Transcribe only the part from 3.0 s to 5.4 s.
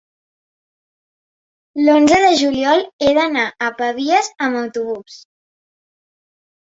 he d'anar a Pavies amb autobús.